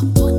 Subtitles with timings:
[0.00, 0.37] Vamos.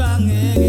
[0.00, 0.67] 哎。